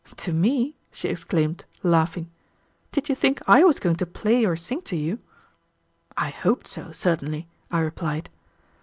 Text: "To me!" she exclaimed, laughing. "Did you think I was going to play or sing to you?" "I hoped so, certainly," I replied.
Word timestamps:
"To 0.17 0.33
me!" 0.33 0.75
she 0.89 1.09
exclaimed, 1.09 1.63
laughing. 1.83 2.31
"Did 2.91 3.07
you 3.07 3.13
think 3.13 3.39
I 3.47 3.63
was 3.63 3.79
going 3.79 3.97
to 3.97 4.07
play 4.07 4.45
or 4.47 4.55
sing 4.55 4.81
to 4.89 4.95
you?" 4.95 5.19
"I 6.17 6.31
hoped 6.31 6.65
so, 6.67 6.91
certainly," 6.91 7.47
I 7.69 7.81
replied. 7.81 8.31